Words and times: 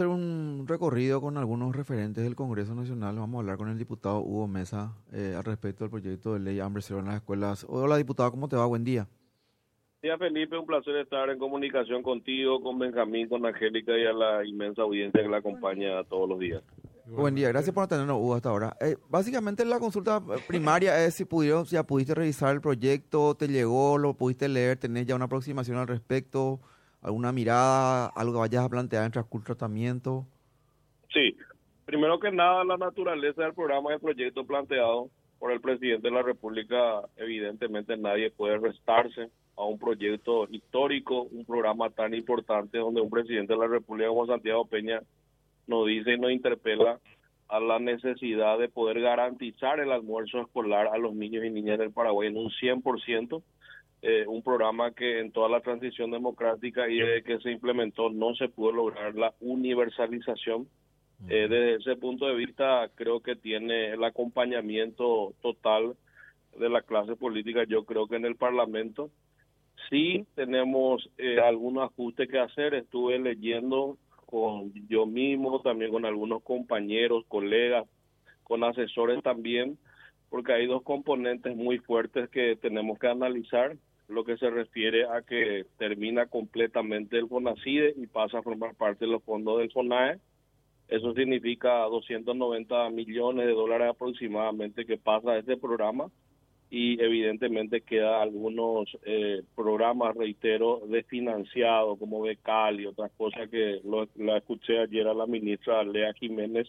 hacer 0.00 0.08
un 0.08 0.64
recorrido 0.66 1.20
con 1.20 1.36
algunos 1.36 1.76
referentes 1.76 2.24
del 2.24 2.34
Congreso 2.34 2.74
Nacional. 2.74 3.16
Vamos 3.16 3.36
a 3.36 3.40
hablar 3.40 3.58
con 3.58 3.68
el 3.68 3.76
diputado 3.76 4.20
Hugo 4.20 4.48
Mesa 4.48 4.94
eh, 5.12 5.34
al 5.36 5.44
respecto 5.44 5.84
del 5.84 5.90
proyecto 5.90 6.32
de 6.32 6.40
ley 6.40 6.58
Hambre 6.58 6.80
Cero 6.80 7.00
en 7.00 7.04
las 7.04 7.16
escuelas. 7.16 7.66
Hola, 7.68 7.98
diputado, 7.98 8.30
¿cómo 8.30 8.48
te 8.48 8.56
va? 8.56 8.64
Buen 8.64 8.82
día. 8.82 9.06
Día 10.00 10.16
Felipe, 10.16 10.56
un 10.56 10.64
placer 10.64 10.96
estar 10.96 11.28
en 11.28 11.38
comunicación 11.38 12.02
contigo, 12.02 12.62
con 12.62 12.78
Benjamín, 12.78 13.28
con 13.28 13.44
Angélica 13.44 13.92
y 13.98 14.06
a 14.06 14.14
la 14.14 14.46
inmensa 14.46 14.80
audiencia 14.80 15.22
que 15.22 15.28
la 15.28 15.36
acompaña 15.36 16.02
todos 16.04 16.26
los 16.26 16.38
días. 16.38 16.62
Buen 17.04 17.34
día, 17.34 17.48
gracias 17.48 17.74
por 17.74 17.84
atendernos, 17.84 18.16
Hugo, 18.16 18.36
hasta 18.36 18.48
ahora. 18.48 18.74
Eh, 18.80 18.96
básicamente 19.10 19.66
la 19.66 19.80
consulta 19.80 20.22
primaria 20.48 21.04
es 21.04 21.12
si 21.12 21.26
pudieron, 21.26 21.66
ya 21.66 21.82
pudiste 21.82 22.14
revisar 22.14 22.54
el 22.54 22.62
proyecto, 22.62 23.34
te 23.34 23.48
llegó, 23.48 23.98
lo 23.98 24.14
pudiste 24.14 24.48
leer, 24.48 24.78
tenés 24.78 25.04
ya 25.04 25.14
una 25.14 25.26
aproximación 25.26 25.76
al 25.76 25.88
respecto, 25.88 26.58
alguna 27.02 27.32
mirada, 27.32 28.06
algo 28.08 28.40
vayas 28.40 28.64
a 28.64 28.68
plantear 28.68 29.04
en 29.04 29.12
transcurso 29.12 29.46
tratamiento. 29.46 30.26
Sí, 31.12 31.36
primero 31.84 32.20
que 32.20 32.30
nada, 32.30 32.64
la 32.64 32.76
naturaleza 32.76 33.42
del 33.42 33.54
programa 33.54 33.92
de 33.92 33.98
proyecto 33.98 34.44
planteado 34.44 35.10
por 35.38 35.52
el 35.52 35.60
presidente 35.60 36.08
de 36.08 36.14
la 36.14 36.22
República, 36.22 37.02
evidentemente 37.16 37.96
nadie 37.96 38.30
puede 38.30 38.58
restarse 38.58 39.30
a 39.56 39.64
un 39.64 39.78
proyecto 39.78 40.46
histórico, 40.50 41.22
un 41.22 41.44
programa 41.44 41.90
tan 41.90 42.14
importante 42.14 42.78
donde 42.78 43.00
un 43.00 43.10
presidente 43.10 43.54
de 43.54 43.58
la 43.58 43.66
República 43.66 44.08
como 44.08 44.26
Santiago 44.26 44.66
Peña 44.66 45.00
nos 45.66 45.86
dice 45.86 46.14
y 46.14 46.18
nos 46.18 46.32
interpela 46.32 46.98
a 47.48 47.58
la 47.58 47.78
necesidad 47.78 48.58
de 48.58 48.68
poder 48.68 49.00
garantizar 49.00 49.80
el 49.80 49.90
almuerzo 49.90 50.40
escolar 50.40 50.88
a 50.92 50.98
los 50.98 51.14
niños 51.14 51.44
y 51.44 51.50
niñas 51.50 51.78
del 51.78 51.90
Paraguay 51.90 52.28
en 52.28 52.36
un 52.36 52.50
100%, 52.50 53.42
eh, 54.02 54.24
un 54.26 54.42
programa 54.42 54.92
que 54.92 55.20
en 55.20 55.30
toda 55.30 55.48
la 55.48 55.60
transición 55.60 56.10
democrática 56.10 56.88
y 56.88 56.98
desde 56.98 57.22
que 57.22 57.38
se 57.40 57.50
implementó 57.50 58.08
no 58.10 58.34
se 58.34 58.48
pudo 58.48 58.72
lograr 58.72 59.14
la 59.14 59.34
universalización. 59.40 60.68
Eh, 61.28 61.48
desde 61.50 61.74
ese 61.74 61.96
punto 61.96 62.26
de 62.26 62.34
vista 62.34 62.88
creo 62.94 63.20
que 63.20 63.36
tiene 63.36 63.90
el 63.90 64.02
acompañamiento 64.04 65.34
total 65.42 65.94
de 66.58 66.68
la 66.70 66.80
clase 66.80 67.14
política, 67.14 67.64
yo 67.64 67.84
creo 67.84 68.06
que 68.06 68.16
en 68.16 68.24
el 68.24 68.36
Parlamento. 68.36 69.10
Sí 69.88 70.26
tenemos 70.34 71.08
eh, 71.18 71.38
algunos 71.40 71.90
ajustes 71.90 72.28
que 72.28 72.38
hacer, 72.38 72.74
estuve 72.74 73.18
leyendo 73.18 73.98
con 74.26 74.72
yo 74.88 75.06
mismo, 75.06 75.60
también 75.60 75.90
con 75.90 76.04
algunos 76.04 76.42
compañeros, 76.42 77.24
colegas, 77.28 77.86
con 78.44 78.62
asesores 78.64 79.22
también, 79.22 79.78
porque 80.28 80.52
hay 80.52 80.66
dos 80.66 80.82
componentes 80.82 81.56
muy 81.56 81.78
fuertes 81.78 82.28
que 82.30 82.56
tenemos 82.56 82.98
que 82.98 83.08
analizar, 83.08 83.76
lo 84.10 84.24
que 84.24 84.36
se 84.36 84.50
refiere 84.50 85.06
a 85.06 85.22
que 85.22 85.66
termina 85.78 86.26
completamente 86.26 87.18
el 87.18 87.28
FONACIDE 87.28 87.94
y 87.96 88.06
pasa 88.06 88.38
a 88.38 88.42
formar 88.42 88.74
parte 88.74 89.04
de 89.04 89.10
los 89.12 89.22
fondos 89.22 89.58
del 89.58 89.70
FONAE. 89.70 90.18
Eso 90.88 91.14
significa 91.14 91.84
290 91.84 92.90
millones 92.90 93.46
de 93.46 93.52
dólares 93.52 93.88
aproximadamente 93.90 94.84
que 94.84 94.98
pasa 94.98 95.32
a 95.32 95.38
este 95.38 95.56
programa 95.56 96.10
y 96.70 97.02
evidentemente 97.02 97.80
queda 97.80 98.22
algunos 98.22 98.88
eh, 99.04 99.42
programas, 99.56 100.16
reitero, 100.16 100.82
desfinanciados 100.86 101.98
como 101.98 102.22
Becal 102.22 102.80
y 102.80 102.86
otras 102.86 103.10
cosas 103.12 103.48
que 103.50 103.80
lo, 103.84 104.08
la 104.16 104.38
escuché 104.38 104.78
ayer 104.78 105.06
a 105.08 105.14
la 105.14 105.26
ministra 105.26 105.82
Lea 105.82 106.12
Jiménez, 106.14 106.68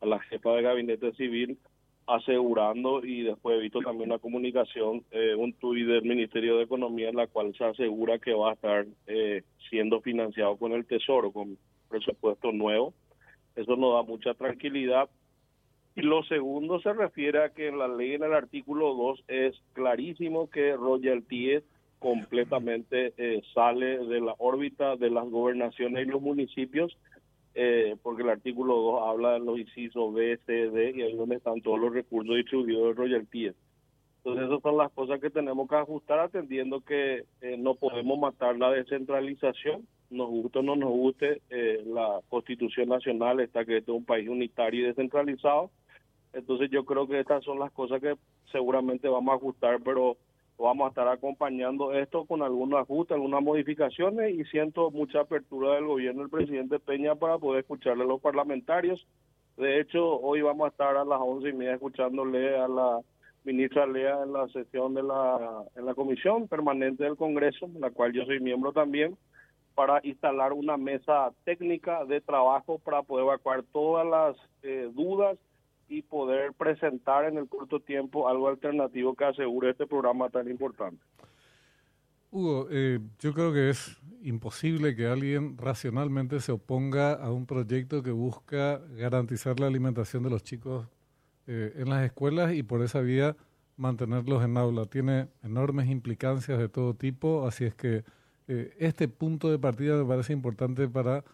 a 0.00 0.06
la 0.06 0.18
jefa 0.20 0.52
de 0.54 0.62
gabinete 0.62 1.12
civil, 1.12 1.58
asegurando 2.14 3.04
y 3.04 3.22
después 3.22 3.56
he 3.56 3.62
visto 3.62 3.80
también 3.80 4.10
una 4.10 4.18
comunicación, 4.18 5.04
eh, 5.10 5.34
un 5.34 5.52
tuit 5.54 5.86
del 5.86 6.02
Ministerio 6.02 6.56
de 6.56 6.64
Economía 6.64 7.08
en 7.08 7.16
la 7.16 7.26
cual 7.26 7.54
se 7.56 7.64
asegura 7.64 8.18
que 8.18 8.34
va 8.34 8.50
a 8.50 8.54
estar 8.54 8.86
eh, 9.06 9.42
siendo 9.68 10.00
financiado 10.00 10.56
con 10.56 10.72
el 10.72 10.86
Tesoro, 10.86 11.32
con 11.32 11.56
presupuesto 11.88 12.52
nuevo. 12.52 12.94
Eso 13.56 13.76
nos 13.76 13.94
da 13.94 14.02
mucha 14.02 14.34
tranquilidad 14.34 15.08
y 15.96 16.02
lo 16.02 16.22
segundo 16.24 16.80
se 16.80 16.92
refiere 16.92 17.42
a 17.42 17.50
que 17.50 17.68
en 17.68 17.78
la 17.78 17.88
ley, 17.88 18.14
en 18.14 18.22
el 18.22 18.32
artículo 18.32 18.94
2, 18.94 19.24
es 19.28 19.60
clarísimo 19.72 20.48
que 20.48 20.76
royalties 20.76 21.62
completamente 21.98 23.12
eh, 23.18 23.42
sale 23.52 23.98
de 23.98 24.20
la 24.20 24.34
órbita 24.38 24.96
de 24.96 25.10
las 25.10 25.28
gobernaciones 25.28 26.06
y 26.06 26.10
los 26.10 26.22
municipios, 26.22 26.96
eh, 27.54 27.96
porque 28.02 28.22
el 28.22 28.30
artículo 28.30 28.76
2 28.76 29.02
habla 29.08 29.32
de 29.32 29.40
los 29.40 29.58
incisos 29.58 30.14
B, 30.14 30.38
C, 30.46 30.70
D, 30.70 30.92
y 30.96 31.02
ahí 31.02 31.14
donde 31.14 31.36
están 31.36 31.60
todos 31.60 31.80
los 31.80 31.92
recursos 31.92 32.36
distribuidos 32.36 32.88
de 32.88 32.94
royalties. 32.94 33.54
Entonces, 34.18 34.46
esas 34.46 34.62
son 34.62 34.76
las 34.76 34.92
cosas 34.92 35.20
que 35.20 35.30
tenemos 35.30 35.68
que 35.68 35.76
ajustar, 35.76 36.18
atendiendo 36.18 36.82
que 36.82 37.24
eh, 37.40 37.56
no 37.58 37.74
podemos 37.74 38.18
matar 38.18 38.56
la 38.56 38.70
descentralización, 38.70 39.86
nos 40.10 40.28
guste 40.28 40.58
o 40.58 40.62
no 40.62 40.76
nos 40.76 40.90
guste, 40.90 41.40
la 41.86 42.20
Constitución 42.28 42.88
Nacional 42.88 43.38
está 43.40 43.64
que 43.64 43.78
este 43.78 43.92
es 43.92 43.96
un 43.96 44.04
país 44.04 44.28
unitario 44.28 44.80
y 44.80 44.86
descentralizado, 44.86 45.70
entonces 46.32 46.70
yo 46.70 46.84
creo 46.84 47.06
que 47.06 47.20
estas 47.20 47.44
son 47.44 47.58
las 47.58 47.72
cosas 47.72 48.00
que 48.00 48.16
seguramente 48.52 49.08
vamos 49.08 49.32
a 49.32 49.36
ajustar, 49.36 49.80
pero 49.84 50.16
vamos 50.60 50.86
a 50.86 50.88
estar 50.90 51.08
acompañando 51.08 51.92
esto 51.92 52.24
con 52.26 52.42
algunos 52.42 52.80
ajustes, 52.80 53.14
algunas 53.14 53.42
modificaciones 53.42 54.34
y 54.34 54.44
siento 54.44 54.90
mucha 54.90 55.20
apertura 55.20 55.74
del 55.74 55.86
gobierno 55.86 56.20
del 56.20 56.30
presidente 56.30 56.78
Peña 56.78 57.14
para 57.14 57.38
poder 57.38 57.60
escucharle 57.60 58.04
a 58.04 58.06
los 58.06 58.20
parlamentarios. 58.20 59.06
De 59.56 59.80
hecho, 59.80 60.20
hoy 60.20 60.42
vamos 60.42 60.66
a 60.66 60.70
estar 60.70 60.96
a 60.96 61.04
las 61.04 61.20
once 61.20 61.48
y 61.48 61.52
media 61.52 61.74
escuchándole 61.74 62.58
a 62.58 62.68
la 62.68 63.00
ministra 63.44 63.86
Lea 63.86 64.22
en 64.22 64.32
la 64.32 64.48
sesión 64.48 64.94
de 64.94 65.02
la, 65.02 65.64
en 65.76 65.86
la 65.86 65.94
comisión 65.94 66.46
permanente 66.46 67.04
del 67.04 67.16
Congreso, 67.16 67.66
en 67.66 67.80
la 67.80 67.90
cual 67.90 68.12
yo 68.12 68.24
soy 68.26 68.40
miembro 68.40 68.72
también, 68.72 69.16
para 69.74 70.00
instalar 70.02 70.52
una 70.52 70.76
mesa 70.76 71.32
técnica 71.44 72.04
de 72.04 72.20
trabajo 72.20 72.78
para 72.78 73.02
poder 73.02 73.24
evacuar 73.24 73.62
todas 73.72 74.06
las 74.06 74.36
eh, 74.62 74.90
dudas 74.92 75.38
y 75.90 76.02
poder 76.02 76.52
presentar 76.54 77.24
en 77.24 77.36
el 77.36 77.48
corto 77.48 77.80
tiempo 77.80 78.28
algo 78.28 78.48
alternativo 78.48 79.14
que 79.14 79.24
asegure 79.24 79.70
este 79.70 79.88
programa 79.88 80.30
tan 80.30 80.48
importante. 80.48 81.02
Hugo, 82.30 82.68
eh, 82.70 83.00
yo 83.18 83.34
creo 83.34 83.52
que 83.52 83.70
es 83.70 84.00
imposible 84.22 84.94
que 84.94 85.08
alguien 85.08 85.58
racionalmente 85.58 86.38
se 86.38 86.52
oponga 86.52 87.14
a 87.14 87.32
un 87.32 87.44
proyecto 87.44 88.04
que 88.04 88.12
busca 88.12 88.78
garantizar 88.96 89.58
la 89.58 89.66
alimentación 89.66 90.22
de 90.22 90.30
los 90.30 90.44
chicos 90.44 90.86
eh, 91.48 91.72
en 91.74 91.90
las 91.90 92.04
escuelas 92.04 92.54
y 92.54 92.62
por 92.62 92.82
esa 92.82 93.00
vía 93.00 93.36
mantenerlos 93.76 94.44
en 94.44 94.56
aula. 94.58 94.86
Tiene 94.86 95.26
enormes 95.42 95.90
implicancias 95.90 96.60
de 96.60 96.68
todo 96.68 96.94
tipo, 96.94 97.48
así 97.48 97.64
es 97.64 97.74
que 97.74 98.04
eh, 98.46 98.76
este 98.78 99.08
punto 99.08 99.50
de 99.50 99.58
partida 99.58 99.96
me 99.96 100.04
parece 100.04 100.32
importante 100.32 100.88
para 100.88 101.24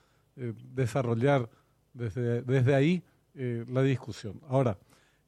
desarrollar 0.75 1.49
desde, 1.95 2.43
desde 2.43 2.75
ahí 2.75 3.03
eh, 3.39 3.65
la 3.69 3.83
discusión. 3.83 4.41
Ahora, 4.49 4.79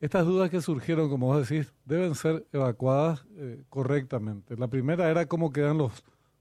estas 0.01 0.25
dudas 0.25 0.49
que 0.49 0.63
surgieron, 0.63 1.11
como 1.11 1.27
vos 1.27 1.47
decís, 1.47 1.75
deben 1.85 2.15
ser 2.15 2.47
evacuadas 2.53 3.27
eh, 3.37 3.63
correctamente. 3.69 4.57
La 4.57 4.69
primera 4.69 5.11
era 5.11 5.27
cómo 5.27 5.53
quedan 5.53 5.77
los 5.77 5.93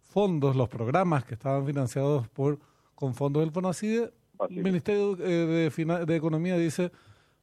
fondos, 0.02 0.56
los 0.56 0.70
programas 0.70 1.26
que 1.26 1.34
estaban 1.34 1.66
financiados 1.66 2.28
por 2.30 2.60
con 2.96 3.14
fondos 3.14 3.42
del 3.44 3.52
FONACIDE. 3.52 4.14
El 4.50 4.64
Ministerio 4.64 5.18
eh, 5.20 5.70
de, 5.76 6.06
de 6.06 6.16
Economía 6.16 6.56
dice, 6.58 6.92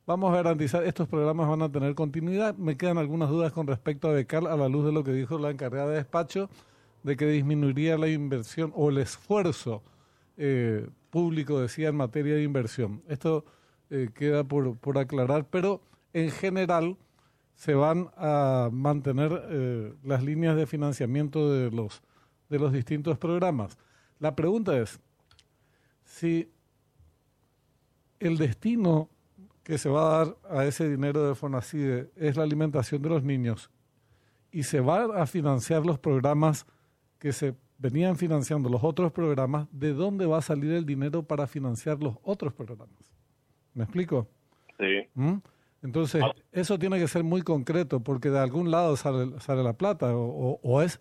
vamos 0.07 0.33
a 0.33 0.37
garantizar, 0.37 0.85
estos 0.85 1.07
programas 1.07 1.49
van 1.49 1.63
a 1.63 1.71
tener 1.71 1.95
continuidad. 1.95 2.57
Me 2.57 2.77
quedan 2.77 2.99
algunas 2.99 3.29
dudas 3.29 3.53
con 3.53 3.67
respecto 3.67 4.09
a 4.09 4.13
Becal 4.13 4.47
a 4.47 4.57
la 4.57 4.69
luz 4.69 4.87
de 4.87 4.93
lo 4.93 5.05
que 5.05 5.13
dijo 5.13 5.39
la 5.39 5.51
encargada 5.51 5.91
de 5.91 5.97
despacho, 5.97 6.49
de 7.03 7.17
que 7.17 7.27
disminuiría 7.27 7.99
la 7.99 8.09
inversión 8.09 8.73
o 8.75 8.89
el 8.89 8.99
esfuerzo 8.99 9.83
público, 11.11 11.61
decía, 11.61 11.91
en 11.91 11.97
materia 11.97 12.35
de 12.35 12.43
inversión. 12.43 13.03
Esto 13.07 13.45
eh, 13.95 14.11
queda 14.13 14.43
por, 14.43 14.77
por, 14.79 14.99
aclarar, 14.99 15.47
pero 15.49 15.81
en 16.13 16.33
general 16.33 16.97
se 17.55 17.75
van 17.75 18.11
a 18.17 18.69
mantener 18.73 19.41
eh, 19.49 19.95
las 20.03 20.25
líneas 20.25 20.57
de 20.57 20.67
financiamiento 20.67 21.53
de 21.53 21.71
los, 21.71 22.03
de 22.49 22.59
los 22.59 22.73
distintos 22.73 23.19
programas. 23.19 23.79
La 24.19 24.35
pregunta 24.35 24.77
es, 24.77 24.99
si 26.03 26.51
el 28.19 28.37
destino 28.37 29.11
que 29.63 29.79
se 29.79 29.89
va 29.89 30.01
a 30.03 30.19
dar 30.19 30.37
a 30.51 30.65
ese 30.65 30.89
dinero 30.89 31.29
de 31.29 31.37
Fonacide 31.37 32.11
es 32.17 32.37
la 32.37 32.43
alimentación 32.43 33.01
de 33.01 33.11
los 33.11 33.23
niños 33.23 33.71
y 34.51 34.65
se 34.65 34.81
van 34.81 35.17
a 35.17 35.25
financiar 35.27 35.87
los 35.87 36.01
programas 36.01 36.67
que 37.21 37.33
se 37.33 37.55
venían 37.79 38.17
financiando 38.17 38.69
los 38.69 38.83
otros 38.83 39.13
programas, 39.13 39.69
¿de 39.71 39.93
dónde 39.93 40.27
va 40.27 40.39
a 40.39 40.43
salir 40.43 40.73
el 40.73 40.85
dinero 40.85 41.23
para 41.23 41.47
financiar 41.47 42.03
los 42.03 42.17
otros 42.25 42.53
programas? 42.53 43.14
¿Me 43.75 43.85
explico? 43.85 44.27
Sí. 44.79 45.09
¿Mm? 45.15 45.35
Entonces, 45.83 46.23
ah. 46.25 46.33
eso 46.53 46.79
tiene 46.79 46.99
que 46.99 47.07
ser 47.09 47.25
muy 47.25 47.43
concreto 47.43 48.01
porque 48.01 48.31
de 48.31 48.39
algún 48.39 48.71
lado 48.71 48.97
sale, 48.97 49.39
sale 49.41 49.63
la 49.63 49.75
plata 49.75 50.17
o, 50.17 50.59
o, 50.63 50.83
es 50.83 50.99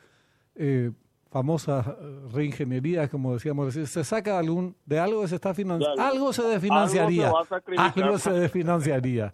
eh, 0.56 0.92
famosa 1.31 1.98
reingeniería, 2.34 3.08
como 3.08 3.34
decíamos, 3.34 3.74
se 3.74 4.04
saca 4.04 4.38
algún, 4.38 4.75
de 4.86 5.00
algo 5.00 5.22
que 5.22 5.30
se 5.30 5.36
está 5.36 5.54
financiando, 5.54 6.02
algo 6.02 6.34
se 6.34 6.44
desfinanciaría, 6.44 7.31
algo 7.78 8.20
se, 8.20 8.31
desfinanciaría. 8.31 9.34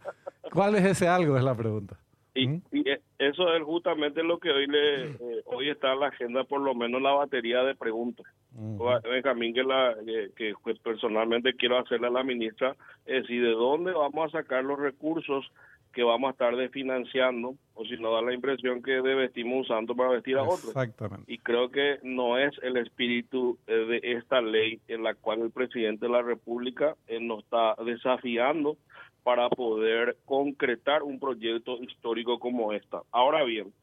¿Cuál 0.53 0.75
es 0.75 0.85
ese 0.85 1.07
algo? 1.07 1.35
Es 1.35 1.43
la 1.43 1.55
pregunta. 1.55 1.97
Y, 2.41 2.61
y, 2.71 2.89
eh, 2.89 3.01
eso 3.17 3.53
es 3.53 3.63
justamente 3.63 4.23
lo 4.23 4.39
que 4.39 4.51
hoy 4.51 4.67
le 4.67 5.05
eh, 5.05 5.43
hoy 5.45 5.69
está 5.69 5.93
en 5.93 5.99
la 5.99 6.07
agenda, 6.07 6.43
por 6.43 6.61
lo 6.61 6.73
menos 6.73 7.01
la 7.01 7.11
batería 7.11 7.63
de 7.63 7.75
preguntas. 7.75 8.25
Ujú. 8.55 8.83
Benjamín, 9.03 9.53
que, 9.53 9.63
la, 9.63 9.95
que, 10.05 10.31
que, 10.35 10.53
pues, 10.63 10.79
personalmente 10.79 11.53
quiero 11.53 11.77
hacerle 11.77 12.07
a 12.07 12.11
la 12.11 12.23
ministra, 12.23 12.75
es 13.05 13.23
decir, 13.23 13.43
de 13.43 13.51
dónde 13.51 13.91
vamos 13.91 14.33
a 14.33 14.39
sacar 14.39 14.63
los 14.63 14.79
recursos 14.79 15.51
que 15.93 16.03
vamos 16.03 16.29
a 16.29 16.31
estar 16.31 16.55
desfinanciando, 16.55 17.55
o 17.73 17.85
si 17.85 17.97
no 17.97 18.13
da 18.13 18.21
la 18.21 18.33
impresión 18.33 18.83
que 18.83 19.01
de 19.01 19.15
vestimos 19.15 19.65
usando 19.65 19.95
para 19.95 20.11
vestir 20.11 20.37
a 20.37 20.43
otros. 20.43 20.67
Exactamente. 20.67 21.31
Y 21.31 21.39
creo 21.39 21.71
que 21.71 21.99
no 22.03 22.37
es 22.37 22.53
el 22.61 22.77
espíritu 22.77 23.57
eh, 23.67 23.73
de 23.73 23.99
esta 24.03 24.41
ley 24.41 24.79
en 24.87 25.03
la 25.03 25.15
cual 25.15 25.41
el 25.41 25.51
presidente 25.51 26.05
de 26.05 26.11
la 26.11 26.21
República 26.21 26.95
eh, 27.07 27.19
nos 27.19 27.43
está 27.43 27.75
desafiando 27.83 28.77
para 29.23 29.49
poder 29.49 30.17
concretar 30.25 31.03
un 31.03 31.19
proyecto 31.19 31.77
histórico 31.81 32.39
como 32.39 32.73
esta. 32.73 33.01
Ahora 33.11 33.43
bien, 33.43 33.73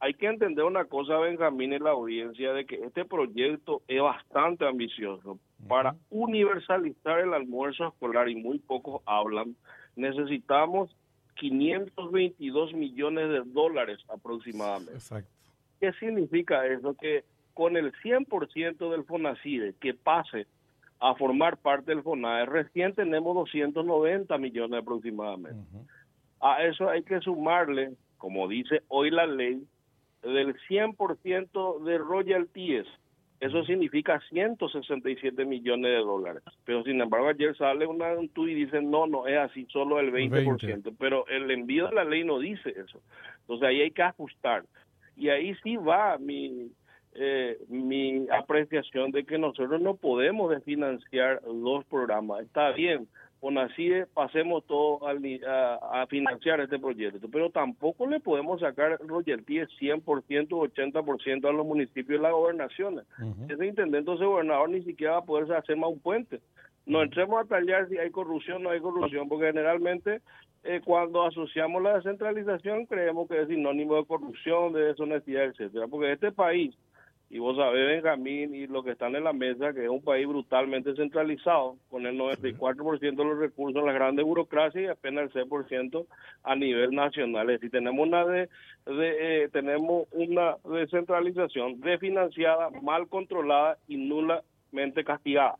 hay 0.00 0.14
que 0.14 0.26
entender 0.26 0.64
una 0.64 0.86
cosa, 0.86 1.18
Benjamín, 1.18 1.74
en 1.74 1.84
la 1.84 1.90
audiencia, 1.90 2.54
de 2.54 2.64
que 2.64 2.76
este 2.76 3.04
proyecto 3.04 3.82
es 3.86 4.00
bastante 4.00 4.66
ambicioso. 4.66 5.38
Para 5.68 5.94
universalizar 6.08 7.20
el 7.20 7.34
almuerzo 7.34 7.88
escolar, 7.88 8.30
y 8.30 8.34
muy 8.34 8.58
pocos 8.58 9.02
hablan, 9.04 9.54
necesitamos 9.96 10.96
522 11.34 12.72
millones 12.72 13.28
de 13.28 13.42
dólares 13.44 13.98
aproximadamente. 14.08 14.94
Exacto. 14.94 15.30
¿Qué 15.80 15.92
significa 15.94 16.66
eso? 16.66 16.94
Que 16.94 17.24
con 17.52 17.76
el 17.76 17.92
100% 17.92 18.90
del 18.90 19.04
FONACIDE 19.04 19.74
que 19.80 19.92
pase 19.92 20.46
a 21.00 21.14
formar 21.14 21.56
parte 21.56 21.92
del 21.92 22.02
FONAE, 22.02 22.44
recién 22.46 22.94
tenemos 22.94 23.34
290 23.34 24.36
millones 24.38 24.80
aproximadamente. 24.82 25.64
A 26.40 26.62
eso 26.64 26.88
hay 26.88 27.02
que 27.02 27.20
sumarle, 27.20 27.92
como 28.18 28.46
dice 28.48 28.82
hoy 28.88 29.10
la 29.10 29.26
ley, 29.26 29.62
del 30.22 30.54
100% 30.68 31.82
de 31.84 31.98
royalties. 31.98 32.86
Eso 33.40 33.64
significa 33.64 34.20
167 34.28 35.46
millones 35.46 35.90
de 35.90 35.98
dólares. 35.98 36.42
Pero 36.66 36.82
sin 36.84 37.00
embargo 37.00 37.28
ayer 37.28 37.56
sale 37.56 37.86
una, 37.86 38.12
un 38.12 38.28
tuit 38.28 38.50
y 38.50 38.64
dice, 38.66 38.82
no, 38.82 39.06
no 39.06 39.26
es 39.26 39.38
así, 39.38 39.66
solo 39.70 39.98
el 39.98 40.12
20%. 40.12 40.66
20. 40.66 40.92
Pero 40.98 41.26
el 41.28 41.50
envío 41.50 41.88
de 41.88 41.94
la 41.94 42.04
ley 42.04 42.24
no 42.24 42.38
dice 42.38 42.68
eso. 42.68 43.00
Entonces 43.40 43.66
ahí 43.66 43.80
hay 43.80 43.90
que 43.90 44.02
ajustar. 44.02 44.64
Y 45.16 45.30
ahí 45.30 45.54
sí 45.62 45.76
va 45.76 46.18
mi, 46.18 46.70
eh, 47.14 47.58
mi 47.68 48.26
apreciación 48.30 49.10
de 49.10 49.24
que 49.24 49.38
nosotros 49.38 49.80
no 49.80 49.94
podemos 49.94 50.50
desfinanciar 50.50 51.40
dos 51.42 51.84
programas. 51.86 52.42
Está 52.42 52.70
bien, 52.70 53.08
con 53.40 53.56
así 53.58 53.90
pasemos 54.12 54.64
todo 54.66 55.06
al 55.06 55.18
a, 55.46 56.02
a 56.02 56.06
financiar 56.06 56.60
este 56.60 56.78
proyecto, 56.78 57.28
pero 57.30 57.50
tampoco 57.50 58.06
le 58.06 58.20
podemos 58.20 58.60
sacar 58.60 58.98
royalties 59.00 59.68
100%, 59.80 60.02
80% 60.04 61.48
a 61.48 61.52
los 61.52 61.66
municipios 61.66 62.20
y 62.20 62.22
las 62.22 62.32
gobernaciones. 62.32 63.06
Ujú. 63.18 63.52
Ese 63.52 63.66
intendente 63.66 64.10
o 64.10 64.14
ese 64.14 64.24
gobernador 64.26 64.68
ni 64.68 64.82
siquiera 64.82 65.14
va 65.14 65.18
a 65.18 65.24
poder 65.24 65.52
hacer 65.54 65.76
más 65.76 65.90
un 65.90 66.00
puente. 66.00 66.40
No 66.84 67.02
entremos 67.02 67.42
a 67.42 67.48
tallar 67.48 67.88
si 67.88 67.98
hay 67.98 68.10
corrupción 68.10 68.58
o 68.58 68.60
no 68.60 68.70
hay 68.70 68.80
corrupción, 68.80 69.28
porque 69.28 69.46
generalmente 69.46 70.20
eh, 70.62 70.80
cuando 70.84 71.24
asociamos 71.24 71.82
la 71.82 71.94
descentralización 71.94 72.84
creemos 72.86 73.28
que 73.28 73.40
es 73.40 73.48
sinónimo 73.48 73.96
de 73.96 74.04
corrupción, 74.04 74.72
de 74.72 74.82
deshonestidad, 74.82 75.44
etcétera. 75.44 75.86
Porque 75.88 76.12
este 76.12 76.32
país, 76.32 76.76
y 77.32 77.38
vos 77.38 77.56
sabés, 77.56 77.86
Benjamín, 77.86 78.56
y 78.56 78.66
los 78.66 78.84
que 78.84 78.90
están 78.90 79.14
en 79.14 79.22
la 79.22 79.32
mesa, 79.32 79.72
que 79.72 79.84
es 79.84 79.88
un 79.88 80.02
país 80.02 80.26
brutalmente 80.26 80.96
centralizado, 80.96 81.76
con 81.88 82.04
el 82.04 82.18
94% 82.18 82.98
de 82.98 83.24
los 83.24 83.38
recursos 83.38 83.78
en 83.78 83.86
las 83.86 83.94
grandes 83.94 84.24
burocracias 84.24 84.84
y 84.84 84.88
apenas 84.88 85.32
el 85.36 85.48
6% 85.48 86.06
a 86.42 86.56
nivel 86.56 86.90
nacional. 86.90 87.48
Es 87.48 87.60
decir, 87.60 87.70
tenemos 87.70 88.04
una 88.04 88.24
de, 88.24 88.48
de, 88.84 89.44
eh, 89.44 89.48
tenemos 89.50 90.08
una 90.10 90.56
descentralización 90.64 91.80
desfinanciada, 91.80 92.68
mal 92.82 93.06
controlada 93.06 93.78
y 93.86 93.96
nulamente 93.96 95.04
castigada. 95.04 95.54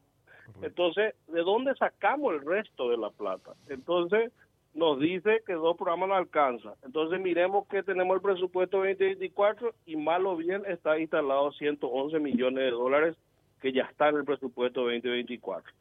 Entonces, 0.62 1.14
¿de 1.28 1.40
dónde 1.42 1.76
sacamos 1.76 2.34
el 2.34 2.44
resto 2.44 2.90
de 2.90 2.96
la 2.96 3.10
plata? 3.10 3.52
Entonces, 3.68 4.32
nos 4.74 5.00
dice 5.00 5.42
que 5.46 5.54
dos 5.54 5.76
programas 5.76 6.08
no 6.08 6.14
alcanza. 6.14 6.74
Entonces, 6.84 7.20
miremos 7.20 7.66
que 7.66 7.82
tenemos 7.82 8.14
el 8.14 8.22
presupuesto 8.22 8.78
2024 8.78 9.74
y 9.86 9.96
mal 9.96 10.26
o 10.26 10.36
bien 10.36 10.62
está 10.66 10.98
instalado 10.98 11.52
111 11.52 12.18
millones 12.20 12.64
de 12.64 12.70
dólares 12.70 13.16
que 13.60 13.72
ya 13.72 13.82
está 13.82 14.08
en 14.08 14.16
el 14.16 14.24
presupuesto 14.24 14.82
2024. 14.82 15.72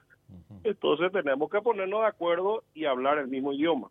Entonces, 0.63 1.11
tenemos 1.11 1.49
que 1.49 1.61
ponernos 1.61 2.01
de 2.01 2.07
acuerdo 2.07 2.63
y 2.73 2.85
hablar 2.85 3.17
el 3.17 3.27
mismo 3.27 3.53
idioma. 3.53 3.89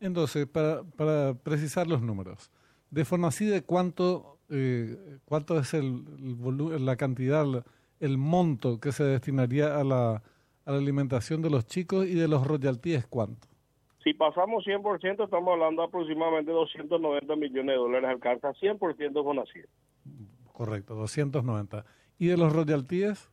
Entonces, 0.00 0.46
para, 0.46 0.82
para 0.82 1.34
precisar 1.34 1.86
los 1.86 2.02
números, 2.02 2.50
de 2.90 3.04
Fonacide, 3.04 3.62
¿cuánto, 3.62 4.38
eh, 4.50 5.18
cuánto 5.24 5.58
es 5.58 5.74
el, 5.74 6.04
el 6.38 6.86
la 6.86 6.96
cantidad, 6.96 7.44
el 8.00 8.18
monto 8.18 8.78
que 8.80 8.92
se 8.92 9.04
destinaría 9.04 9.78
a 9.78 9.84
la, 9.84 10.22
a 10.64 10.72
la 10.72 10.78
alimentación 10.78 11.42
de 11.42 11.50
los 11.50 11.66
chicos 11.66 12.06
y 12.06 12.14
de 12.14 12.28
los 12.28 12.46
royalties 12.46 13.06
cuánto? 13.06 13.53
Si 14.04 14.12
pasamos 14.12 14.66
100%, 14.66 15.24
estamos 15.24 15.52
hablando 15.54 15.80
de 15.80 15.88
aproximadamente 15.88 16.52
290 16.52 17.36
millones 17.36 17.66
de 17.66 17.74
dólares. 17.74 18.10
Alcanza 18.10 18.52
100% 18.52 19.24
con 19.24 19.38
así. 19.38 19.60
Correcto, 20.52 20.94
290. 20.94 21.84
¿Y 22.18 22.28
de 22.28 22.36
los 22.36 22.52
royalties? 22.52 23.30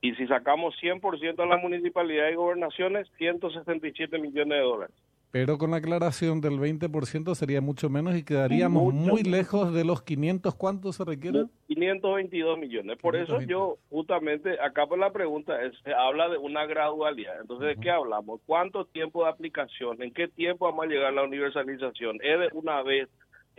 Y 0.00 0.14
si 0.16 0.26
sacamos 0.26 0.74
100% 0.82 1.40
a 1.40 1.46
las 1.46 1.62
municipalidades 1.62 2.32
y 2.32 2.36
gobernaciones, 2.36 3.08
167 3.18 4.18
millones 4.18 4.58
de 4.58 4.64
dólares. 4.64 4.96
Pero 5.30 5.58
con 5.58 5.72
la 5.72 5.76
aclaración 5.76 6.40
del 6.40 6.54
20% 6.58 7.34
sería 7.34 7.60
mucho 7.60 7.90
menos 7.90 8.16
y 8.16 8.24
quedaríamos 8.24 8.94
Mucho 8.94 9.12
muy 9.12 9.22
lejos 9.22 9.74
de 9.74 9.84
los 9.84 10.02
500. 10.02 10.54
¿Cuánto 10.54 10.90
se 10.92 11.04
requiere? 11.04 11.44
522 11.66 12.58
millones. 12.58 12.96
Por 12.96 13.14
eso 13.14 13.38
522. 13.38 13.46
yo, 13.46 13.76
justamente, 13.90 14.58
acá 14.58 14.86
pues 14.86 14.98
la 14.98 15.12
pregunta 15.12 15.62
es, 15.62 15.74
se 15.84 15.92
habla 15.92 16.30
de 16.30 16.38
una 16.38 16.64
gradualidad. 16.64 17.40
Entonces, 17.42 17.76
¿de 17.76 17.82
qué 17.82 17.90
hablamos? 17.90 18.40
¿Cuánto 18.46 18.86
tiempo 18.86 19.24
de 19.24 19.30
aplicación? 19.30 20.02
¿En 20.02 20.14
qué 20.14 20.28
tiempo 20.28 20.64
vamos 20.64 20.86
a 20.86 20.88
llegar 20.88 21.08
a 21.08 21.12
la 21.12 21.24
universalización? 21.24 22.18
¿Es 22.22 22.40
de 22.40 22.48
una 22.52 22.82
vez? 22.82 23.08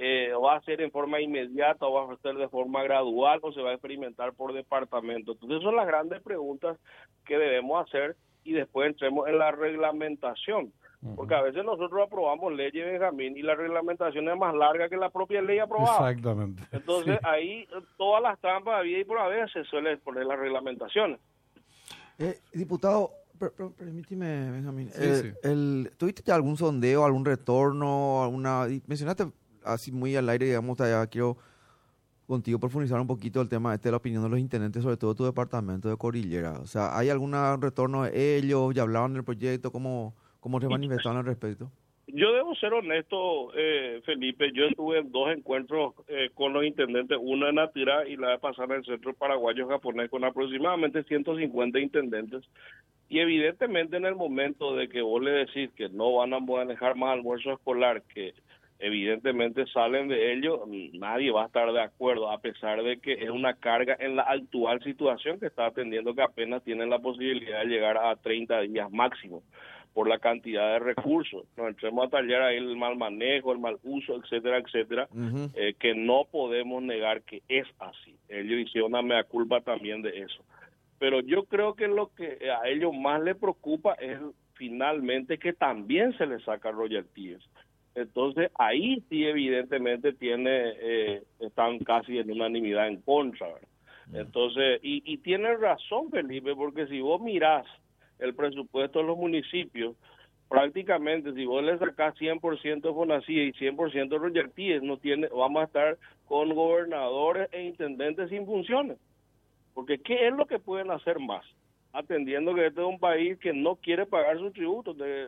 Eh, 0.02 0.32
¿Va 0.34 0.56
a 0.56 0.62
ser 0.62 0.82
en 0.82 0.92
forma 0.92 1.22
inmediata 1.22 1.86
o 1.86 1.92
va 1.92 2.14
a 2.14 2.18
ser 2.18 2.36
de 2.36 2.48
forma 2.48 2.82
gradual 2.84 3.40
o 3.44 3.52
se 3.52 3.62
va 3.62 3.72
a 3.72 3.74
experimentar 3.74 4.34
por 4.34 4.54
departamento? 4.54 5.34
Entonces, 5.34 5.62
son 5.62 5.76
las 5.76 5.86
grandes 5.86 6.22
preguntas 6.24 6.78
que 7.26 7.38
debemos 7.38 7.86
hacer 7.86 8.16
y 8.44 8.54
después 8.54 8.88
entremos 8.88 9.28
en 9.28 9.38
la 9.38 9.52
reglamentación. 9.52 10.74
Porque 11.16 11.34
a 11.34 11.42
veces 11.42 11.64
nosotros 11.64 12.02
aprobamos 12.06 12.52
leyes, 12.54 12.86
Benjamín, 12.86 13.38
y 13.38 13.42
la 13.42 13.56
reglamentación 13.56 14.28
es 14.28 14.38
más 14.38 14.54
larga 14.54 14.90
que 14.90 14.98
la 14.98 15.10
propia 15.10 15.42
ley 15.42 15.58
aprobada. 15.60 16.12
Exactamente. 16.12 16.62
Entonces 16.74 17.18
Sí. 17.22 17.26
ahí 17.28 17.52
eh, 17.62 17.68
todas 17.98 18.22
las 18.22 18.38
trampas 18.42 18.80
había 18.80 19.00
y 19.00 19.06
por 19.06 19.18
haber 19.18 19.50
se 19.50 19.64
suele 19.64 19.96
poner 19.98 20.26
las 20.26 20.38
reglamentaciones. 20.38 21.18
Eh, 22.18 22.38
diputado, 22.54 23.12
per- 23.40 23.54
per- 23.54 23.72
permíteme, 23.72 24.52
Benjamín. 24.52 24.90
Sí, 24.92 25.02
Eh, 25.02 25.16
sí. 25.16 25.32
el- 25.44 25.92
¿Tuviste 25.98 26.22
ya 26.26 26.36
algún 26.36 26.58
sondeo, 26.58 27.06
algún 27.06 27.24
retorno, 27.24 28.22
alguna... 28.24 28.68
y 28.70 28.82
mencionaste 28.86 29.32
así 29.64 29.94
muy 29.94 30.18
al 30.18 30.28
aire, 30.28 30.48
digamos, 30.48 30.78
ya 30.80 31.08
quiero 31.08 31.38
contigo 32.28 32.60
profundizar 32.60 33.00
un 33.00 33.08
poquito 33.08 33.40
el 33.40 33.48
tema 33.48 33.74
este 33.74 33.88
de 33.88 33.92
la 33.92 33.98
opinión 33.98 34.22
de 34.22 34.30
los 34.30 34.38
intendentes, 34.40 34.84
sobre 34.84 34.98
todo 34.98 35.16
tu 35.16 35.24
departamento 35.24 35.88
de 35.90 35.96
Cordillera. 35.96 36.60
O 36.60 36.66
sea, 36.68 36.98
¿hay 36.98 37.10
algún 37.10 37.34
retorno 37.62 38.04
de 38.04 38.36
ellos? 38.38 38.74
¿Ya 38.76 38.82
hablaban 38.82 39.14
del 39.14 39.24
proyecto? 39.24 39.72
¿Cómo, 39.72 40.14
cómo 40.40 40.60
se 40.60 40.68
manifestaron 40.68 41.18
al 41.18 41.26
respecto? 41.26 41.72
Yo 42.12 42.34
debo 42.34 42.56
ser 42.56 42.74
honesto, 42.74 43.52
eh, 43.56 44.02
Felipe. 44.04 44.52
Yo 44.52 44.66
estuve 44.66 44.98
en 44.98 45.12
dos 45.12 45.32
encuentros 45.32 45.94
eh, 46.08 46.32
con 46.34 46.54
los 46.54 46.66
intendentes, 46.66 47.20
uno 47.22 47.48
en 47.48 47.60
Atira 47.60 48.08
y 48.08 48.16
la 48.18 48.30
vez 48.30 48.40
pasada 48.40 48.74
en 48.74 48.80
el 48.80 48.86
Centro 48.86 49.14
Paraguayo 49.14 49.68
Japonés, 49.68 50.10
con 50.10 50.24
aproximadamente 50.24 51.04
150 51.04 51.80
intendentes. 51.80 52.44
Y 53.10 53.20
evidentemente 53.20 53.98
en 53.98 54.06
el 54.06 54.16
momento 54.16 54.76
de 54.76 54.90
que 54.90 55.02
vos 55.02 55.22
le 55.22 55.32
decís 55.32 55.70
que 55.76 55.90
no 55.90 56.14
van 56.14 56.34
a 56.34 56.40
manejar 56.40 56.96
más 56.96 57.12
almuerzo 57.12 57.54
escolar, 57.54 58.02
que 58.14 58.34
evidentemente 58.80 59.68
salen 59.68 60.08
de 60.08 60.34
ello, 60.34 60.64
nadie 60.94 61.32
va 61.32 61.44
a 61.44 61.48
estar 61.48 61.72
de 61.72 61.82
acuerdo, 61.82 62.32
a 62.32 62.40
pesar 62.40 62.82
de 62.82 63.00
que 63.00 63.14
es 63.14 63.30
una 63.30 63.54
carga 63.54 63.96
en 64.00 64.16
la 64.16 64.24
actual 64.24 64.82
situación 64.84 65.40
que 65.40 65.48
está 65.48 65.68
atendiendo 65.68 66.16
que 66.16 66.22
apenas 66.24 66.64
tienen 66.64 66.90
la 66.90 67.00
posibilidad 67.00 67.60
de 67.60 67.68
llegar 67.68 67.98
a 67.98 68.16
30 68.16 68.62
días 68.62 68.90
máximo 68.92 69.44
por 70.00 70.08
la 70.08 70.18
cantidad 70.18 70.72
de 70.72 70.80
recursos. 70.80 71.44
Nos 71.58 71.68
entremos 71.68 72.08
a 72.08 72.10
tallar 72.10 72.42
ahí 72.42 72.56
el 72.56 72.78
mal 72.78 72.96
manejo, 72.96 73.52
el 73.52 73.60
mal 73.60 73.78
uso, 73.84 74.16
etcétera, 74.16 74.60
etcétera, 74.60 75.10
eh, 75.56 75.74
que 75.78 75.94
no 75.94 76.24
podemos 76.32 76.82
negar 76.82 77.24
que 77.24 77.42
es 77.50 77.68
así. 77.80 78.16
Ellos 78.30 78.62
hicieron 78.62 78.94
una 78.94 79.02
mea 79.02 79.26
culpa 79.26 79.60
también 79.60 80.02
de 80.02 80.22
eso. 80.22 80.42
Pero 81.00 81.20
yo 81.20 81.44
creo 81.44 81.74
que 81.74 81.90
lo 81.90 82.16
que 82.16 82.50
a 82.50 82.70
ellos 82.70 82.94
más 82.98 83.22
les 83.22 83.36
preocupa 83.36 83.96
es 83.96 84.18
finalmente 84.54 85.38
que 85.38 85.52
también 85.52 86.18
se 86.18 86.28
les 86.28 86.44
saca 86.46 86.72
royalties. 86.72 87.44
Entonces 87.94 88.52
ahí 88.58 89.04
sí 89.10 89.26
evidentemente 89.26 90.14
tiene 90.14 90.76
eh, 90.80 91.24
están 91.42 91.80
casi 91.80 92.20
en 92.20 92.32
unanimidad 92.32 92.88
en 92.88 93.02
contra. 93.02 93.48
¿verdad? 93.48 93.68
Entonces, 94.14 94.80
y, 94.82 95.04
y 95.04 95.18
tiene 95.18 95.58
razón 95.58 96.10
Felipe, 96.10 96.56
porque 96.56 96.88
si 96.88 97.02
vos 97.02 97.20
mirás 97.20 97.66
el 98.20 98.36
presupuesto 98.36 99.00
de 99.00 99.06
los 99.06 99.18
municipios, 99.18 99.96
prácticamente 100.50 101.34
si 101.34 101.46
vos 101.46 101.64
le 101.64 101.78
sacás 101.78 102.16
100% 102.16 102.94
Fonacía 102.94 103.44
y 103.44 103.54
100% 103.54 104.20
Royalties, 104.20 104.82
no 104.82 104.98
tiene, 104.98 105.28
vamos 105.28 105.62
a 105.62 105.66
estar 105.66 105.98
con 106.28 106.54
gobernadores 106.54 107.50
e 107.52 107.64
intendentes 107.64 108.30
sin 108.30 108.46
funciones. 108.46 108.98
Porque 109.74 110.00
¿qué 110.00 110.28
es 110.28 110.34
lo 110.34 110.46
que 110.46 110.60
pueden 110.60 110.92
hacer 110.92 111.20
más? 111.20 111.46
Atendiendo 111.94 112.54
que 112.54 112.68
este 112.68 112.82
es 112.82 112.88
un 112.88 113.00
país 113.00 113.38
que 113.40 113.54
no 113.54 113.76
quiere 113.76 114.06
pagar 114.06 114.38
sus 114.38 114.54
tributos. 114.54 114.98
De, 114.98 115.28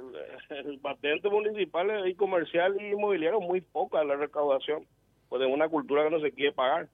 el 0.50 0.80
patente 0.80 1.30
municipal 1.30 2.08
y 2.08 2.14
comercial 2.16 2.76
y 2.80 2.92
inmobiliario 2.92 3.40
muy 3.40 3.62
poca 3.62 4.04
la 4.04 4.16
recaudación. 4.16 4.86
Pues 5.30 5.40
de 5.40 5.46
una 5.46 5.70
cultura 5.70 6.04
que 6.04 6.10
no 6.10 6.20
se 6.20 6.32
quiere 6.32 6.52
pagar. 6.52 6.90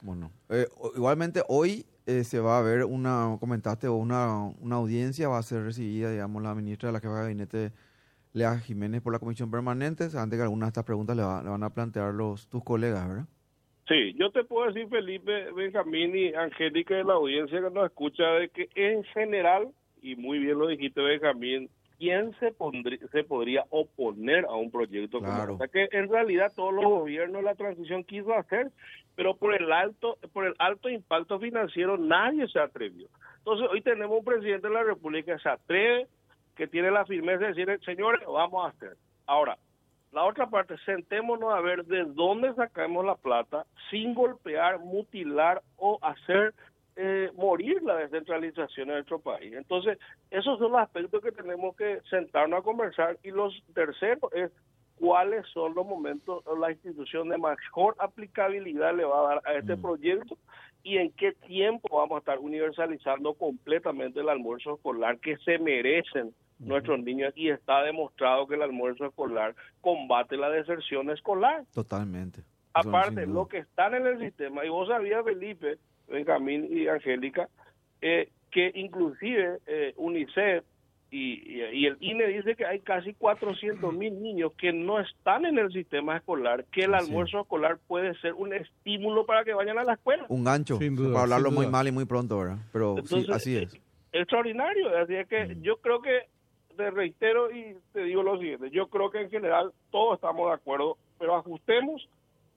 Bueno, 0.00 0.30
eh, 0.48 0.66
igualmente 0.96 1.42
hoy 1.48 1.84
eh, 2.08 2.24
se 2.24 2.40
va 2.40 2.58
a 2.58 2.62
ver 2.62 2.84
una, 2.84 3.36
comentaste, 3.38 3.86
una, 3.88 4.44
una 4.60 4.76
audiencia, 4.76 5.28
va 5.28 5.36
a 5.38 5.42
ser 5.42 5.62
recibida, 5.62 6.10
digamos, 6.10 6.42
la 6.42 6.54
ministra 6.54 6.88
de 6.88 6.94
la 6.94 7.00
jefa 7.00 7.14
de 7.16 7.22
gabinete, 7.22 7.72
Lea 8.32 8.58
Jiménez, 8.58 9.02
por 9.02 9.12
la 9.12 9.18
comisión 9.18 9.50
permanente, 9.50 10.04
antes 10.16 10.38
que 10.38 10.42
algunas 10.42 10.68
de 10.68 10.70
estas 10.70 10.84
preguntas 10.84 11.14
le, 11.16 11.22
le 11.22 11.50
van 11.50 11.62
a 11.62 11.70
plantear 11.74 12.14
los 12.14 12.48
tus 12.48 12.64
colegas, 12.64 13.06
¿verdad? 13.06 13.26
Sí, 13.88 14.14
yo 14.18 14.30
te 14.30 14.44
puedo 14.44 14.72
decir, 14.72 14.88
Felipe, 14.88 15.52
Benjamín 15.52 16.14
y 16.16 16.34
Angélica 16.34 16.94
de 16.94 17.04
la 17.04 17.14
audiencia 17.14 17.60
que 17.60 17.70
nos 17.70 17.86
escucha, 17.86 18.24
de 18.24 18.48
que 18.50 18.68
en 18.74 19.04
general, 19.04 19.68
y 20.02 20.16
muy 20.16 20.38
bien 20.38 20.58
lo 20.58 20.68
dijiste, 20.68 21.00
Benjamín, 21.00 21.70
¿quién 21.98 22.32
se, 22.38 22.52
pondría, 22.52 22.98
se 23.12 23.24
podría 23.24 23.64
oponer 23.70 24.44
a 24.44 24.54
un 24.56 24.70
proyecto 24.70 25.20
Claro. 25.20 25.52
como 25.52 25.64
este? 25.64 25.88
Que 25.88 25.98
en 25.98 26.08
realidad 26.08 26.52
todos 26.54 26.72
los 26.74 26.84
gobiernos 26.84 27.42
la 27.42 27.54
transición 27.54 28.04
quiso 28.04 28.34
hacer, 28.34 28.70
pero 29.18 29.34
por 29.34 29.52
el 29.52 29.72
alto 29.72 30.16
por 30.32 30.46
el 30.46 30.54
alto 30.60 30.88
impacto 30.88 31.40
financiero 31.40 31.98
nadie 31.98 32.46
se 32.46 32.60
atrevió. 32.60 33.08
Entonces 33.38 33.66
hoy 33.68 33.80
tenemos 33.80 34.16
un 34.16 34.24
presidente 34.24 34.68
de 34.68 34.74
la 34.74 34.84
República 34.84 35.34
que 35.34 35.42
se 35.42 35.48
atreve, 35.48 36.06
que 36.54 36.68
tiene 36.68 36.92
la 36.92 37.04
firmeza 37.04 37.40
de 37.40 37.48
decir, 37.48 37.80
señores, 37.84 38.22
vamos 38.24 38.64
a 38.64 38.68
hacer. 38.68 38.96
Ahora, 39.26 39.58
la 40.12 40.24
otra 40.24 40.48
parte, 40.48 40.76
sentémonos 40.86 41.52
a 41.52 41.60
ver 41.60 41.84
de 41.86 42.04
dónde 42.04 42.54
sacamos 42.54 43.04
la 43.04 43.16
plata 43.16 43.66
sin 43.90 44.14
golpear, 44.14 44.78
mutilar 44.78 45.62
o 45.78 45.98
hacer 46.00 46.54
eh, 46.94 47.32
morir 47.34 47.82
la 47.82 47.96
descentralización 47.96 48.88
en 48.88 48.94
nuestro 48.94 49.18
país. 49.18 49.52
Entonces, 49.52 49.98
esos 50.30 50.60
son 50.60 50.70
los 50.70 50.80
aspectos 50.80 51.20
que 51.24 51.32
tenemos 51.32 51.74
que 51.74 52.02
sentarnos 52.08 52.60
a 52.60 52.62
conversar. 52.62 53.18
Y 53.24 53.32
los 53.32 53.52
terceros 53.74 54.32
es 54.32 54.52
cuáles 54.98 55.46
son 55.48 55.74
los 55.74 55.86
momentos 55.86 56.42
la 56.58 56.70
institución 56.70 57.28
de 57.28 57.38
mejor 57.38 57.94
aplicabilidad 57.98 58.94
le 58.94 59.04
va 59.04 59.20
a 59.20 59.34
dar 59.34 59.42
a 59.44 59.54
este 59.54 59.76
Mm. 59.76 59.82
proyecto 59.82 60.38
y 60.82 60.98
en 60.98 61.10
qué 61.12 61.32
tiempo 61.32 61.96
vamos 61.96 62.16
a 62.16 62.18
estar 62.18 62.38
universalizando 62.38 63.34
completamente 63.34 64.20
el 64.20 64.28
almuerzo 64.28 64.74
escolar 64.74 65.18
que 65.18 65.36
se 65.38 65.58
merecen 65.58 66.32
nuestros 66.58 66.98
niños 67.00 67.32
y 67.36 67.50
está 67.50 67.82
demostrado 67.82 68.46
que 68.46 68.56
el 68.56 68.62
almuerzo 68.62 69.06
escolar 69.06 69.54
combate 69.80 70.36
la 70.36 70.50
deserción 70.50 71.10
escolar. 71.10 71.64
Totalmente. 71.72 72.42
Aparte, 72.72 73.26
lo 73.26 73.46
que 73.46 73.58
están 73.58 73.94
en 73.94 74.06
el 74.06 74.18
sistema, 74.18 74.64
y 74.64 74.68
vos 74.68 74.88
sabías, 74.88 75.24
Felipe, 75.24 75.78
Benjamín 76.08 76.68
y 76.70 76.88
Angélica, 76.88 77.48
eh, 78.00 78.30
que 78.50 78.72
inclusive 78.74 79.58
eh, 79.66 79.94
UNICEF 79.96 80.64
y, 81.10 81.58
y- 81.72 81.86
el 81.86 81.96
INE 82.00 82.26
dice 82.26 82.54
que 82.54 82.66
hay 82.66 82.80
casi 82.80 83.14
400 83.14 83.94
mil 83.94 84.20
niños 84.22 84.52
que 84.58 84.72
no 84.72 85.00
están 85.00 85.46
en 85.46 85.58
el 85.58 85.72
sistema 85.72 86.16
escolar, 86.18 86.64
que 86.72 86.82
el 86.82 86.90
Sí. 86.90 86.96
almuerzo 87.06 87.40
escolar 87.40 87.78
puede 87.86 88.14
ser 88.20 88.34
un 88.34 88.52
estímulo 88.52 89.24
para 89.24 89.44
que 89.44 89.54
vayan 89.54 89.78
a 89.78 89.84
la 89.84 89.94
escuela. 89.94 90.26
Un 90.28 90.44
gancho, 90.44 90.76
Sin 90.76 90.94
duda, 90.96 91.12
para 91.12 91.22
hablarlo 91.24 91.48
sin 91.48 91.54
muy 91.56 91.64
duda. 91.66 91.72
mal 91.72 91.88
y 91.88 91.92
muy 91.92 92.04
pronto, 92.04 92.38
¿verdad? 92.38 92.58
Pero 92.72 92.96
sí, 93.06 93.26
así 93.32 93.56
es. 93.56 93.74
Extraordinario, 94.12 94.96
así 94.98 95.14
es 95.14 95.26
que 95.28 95.46
Mm. 95.54 95.62
yo 95.62 95.76
creo 95.78 96.00
que, 96.02 96.22
te 96.76 96.90
reitero 96.92 97.50
y 97.50 97.74
te 97.92 98.04
digo 98.04 98.22
lo 98.22 98.38
siguiente, 98.38 98.70
yo 98.70 98.86
creo 98.88 99.10
que 99.10 99.20
en 99.22 99.30
general 99.30 99.72
todos 99.90 100.14
estamos 100.14 100.46
de 100.48 100.54
acuerdo, 100.54 100.96
pero 101.18 101.34
ajustemos 101.34 102.08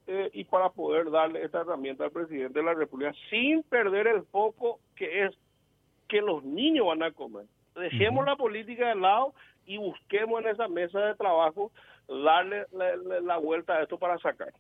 eh, 0.08 0.30
y 0.34 0.44
para 0.44 0.70
poder 0.70 1.10
darle 1.10 1.44
esta 1.44 1.62
herramienta 1.62 2.04
al 2.04 2.12
presidente 2.12 2.60
de 2.60 2.66
la 2.66 2.74
República 2.74 3.14
sin 3.30 3.64
perder 3.64 4.08
el 4.08 4.24
foco 4.24 4.80
que 4.96 5.24
es 5.26 5.32
que 6.08 6.22
los 6.22 6.44
niños 6.44 6.86
van 6.88 7.02
a 7.04 7.12
comer. 7.12 7.46
Dejemos 7.76 8.26
la 8.26 8.36
política 8.36 8.90
de 8.90 8.96
lado 8.96 9.34
y 9.66 9.78
busquemos 9.78 10.42
en 10.42 10.48
esa 10.50 10.68
mesa 10.68 11.00
de 11.00 11.16
trabajo 11.16 11.72
darle 12.08 12.66
la, 12.72 12.96
la- 12.98 13.20
la 13.22 13.38
vuelta 13.38 13.74
a 13.74 13.84
esto 13.84 13.98
para 13.98 14.18
sacar. 14.20 14.52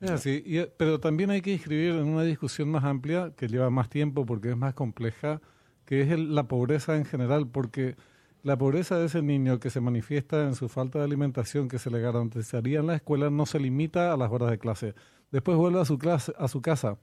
Es 0.00 0.10
así, 0.10 0.42
y, 0.46 0.58
eh, 0.58 0.72
pero 0.76 1.00
también 1.00 1.30
hay 1.30 1.40
que 1.42 1.50
inscribir 1.52 1.90
en 1.96 2.06
una 2.06 2.22
discusión 2.22 2.70
más 2.70 2.84
amplia, 2.84 3.32
que 3.36 3.48
lleva 3.48 3.68
más 3.68 3.88
tiempo 3.90 4.24
porque 4.24 4.50
es 4.50 4.56
más 4.56 4.74
compleja, 4.74 5.40
que 5.84 6.02
es 6.02 6.10
el- 6.10 6.34
la 6.34 6.44
pobreza 6.44 6.96
en 6.96 7.04
general, 7.04 7.48
porque 7.48 7.96
la 8.44 8.56
pobreza 8.56 8.96
de 8.98 9.06
ese 9.06 9.22
niño 9.22 9.58
que 9.58 9.70
se 9.70 9.80
manifiesta 9.80 10.44
en 10.44 10.54
su 10.54 10.68
falta 10.68 11.00
de 11.00 11.04
alimentación 11.04 11.66
que 11.68 11.78
se 11.80 11.90
le 11.90 12.00
garantizaría 12.00 12.78
en 12.78 12.86
la 12.86 12.94
escuela 12.94 13.28
no 13.28 13.44
se 13.44 13.58
limita 13.58 14.12
a 14.12 14.16
las 14.16 14.30
horas 14.30 14.50
de 14.50 14.58
clase. 14.58 14.94
Después 15.32 15.56
vuelve 15.58 15.80
a 15.80 15.84
su, 15.84 15.98
clase, 15.98 16.32
a 16.38 16.46
su 16.46 16.62
casa, 16.62 16.96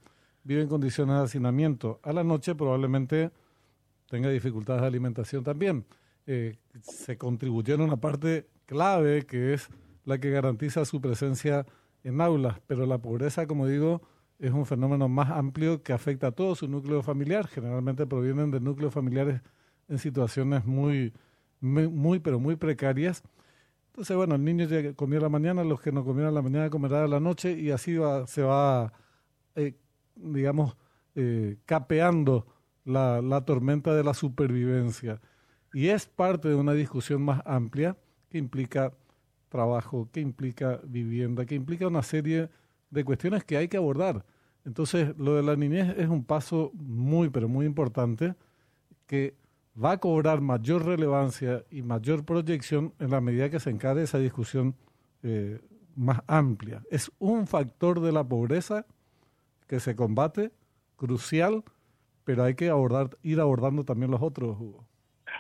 vive 0.44 0.62
en 0.62 0.70
condiciones 0.70 1.18
de 1.18 1.24
hacinamiento. 1.24 2.00
A 2.02 2.14
la 2.14 2.24
noche 2.24 2.56
probablemente 2.56 3.30
tenga 4.08 4.30
dificultades 4.30 4.82
de 4.82 4.88
alimentación 4.88 5.44
también. 5.44 5.86
Eh, 6.28 6.58
se 6.82 7.18
contribuyó 7.18 7.76
en 7.76 7.82
una 7.82 7.98
parte 7.98 8.48
clave 8.66 9.26
que 9.26 9.54
es 9.54 9.70
la 10.06 10.20
que 10.20 10.32
garantiza 10.32 10.86
su 10.86 11.02
presencia 11.02 11.66
en 12.04 12.22
aulas, 12.22 12.60
pero 12.68 12.86
la 12.86 13.00
pobreza, 13.00 13.48
como 13.48 13.68
digo, 13.68 14.02
es 14.40 14.52
un 14.52 14.66
fenómeno 14.66 15.08
más 15.08 15.32
amplio 15.32 15.82
que 15.82 15.94
afecta 15.94 16.28
a 16.28 16.32
todo 16.32 16.56
su 16.56 16.68
núcleo 16.68 17.02
familiar. 17.02 17.48
Generalmente 17.48 18.06
provienen 18.06 18.52
de 18.52 18.60
núcleos 18.60 18.94
familiares 18.94 19.42
en 19.88 19.98
situaciones 19.98 20.66
muy, 20.66 21.14
muy, 21.62 22.20
pero 22.20 22.40
muy 22.40 22.56
precarias. 22.56 23.24
Entonces, 23.88 24.16
bueno, 24.16 24.36
el 24.36 24.44
niño 24.44 24.66
ya 24.66 24.94
comió 24.94 25.20
la 25.20 25.30
mañana, 25.30 25.64
los 25.64 25.82
que 25.82 25.92
no 25.92 26.04
comieron 26.04 26.32
a 26.32 26.36
la 26.36 26.42
mañana 26.42 26.70
comerán 26.70 27.04
a 27.04 27.08
la 27.08 27.20
noche 27.20 27.54
y 27.54 27.72
así 27.72 27.96
va, 27.96 28.28
se 28.28 28.42
va, 28.42 28.92
eh, 29.56 29.76
digamos, 30.16 30.76
eh, 31.16 31.58
capeando 31.66 32.46
la, 32.86 33.22
la 33.22 33.44
tormenta 33.44 33.94
de 33.94 34.04
la 34.04 34.14
supervivencia. 34.14 35.20
Y 35.74 35.90
es 35.90 36.06
parte 36.06 36.48
de 36.48 36.56
una 36.56 36.74
discusión 36.74 37.22
más 37.22 37.42
amplia 37.46 37.98
que 38.30 38.38
implica 38.38 38.94
trabajo, 39.50 40.10
que 40.12 40.22
implica 40.22 40.80
vivienda, 40.86 41.46
que 41.46 41.56
implica 41.56 41.88
una 41.88 42.04
serie 42.04 42.50
de 42.90 43.04
cuestiones 43.04 43.44
que 43.44 43.58
hay 43.58 43.68
que 43.68 43.78
abordar. 43.78 44.26
Entonces, 44.66 45.16
lo 45.18 45.36
de 45.36 45.44
la 45.44 45.56
niñez 45.56 45.96
es 45.98 46.10
un 46.10 46.24
paso 46.24 46.72
muy, 46.74 47.30
pero 47.30 47.48
muy 47.48 47.66
importante 47.66 48.36
que 49.06 49.36
va 49.82 49.92
a 49.92 49.98
cobrar 49.98 50.42
mayor 50.42 50.86
relevancia 50.86 51.64
y 51.70 51.82
mayor 51.82 52.26
proyección 52.26 52.94
en 53.00 53.12
la 53.12 53.22
medida 53.22 53.50
que 53.50 53.60
se 53.60 53.70
encare 53.70 54.04
esa 54.04 54.18
discusión 54.18 54.76
eh, 55.24 55.60
más 55.96 56.22
amplia. 56.28 56.82
Es 56.90 57.12
un 57.20 57.48
factor 57.48 58.00
de 58.00 58.12
la 58.12 58.24
pobreza 58.24 58.86
que 59.68 59.80
se 59.80 59.96
combate, 59.96 60.52
crucial, 60.96 61.64
pero 62.26 62.44
hay 62.44 62.56
que 62.56 62.70
abordar, 62.70 63.10
ir 63.24 63.40
abordando 63.40 63.84
también 63.86 64.12
los 64.12 64.22
otros, 64.22 64.58
Hugo. 64.60 64.84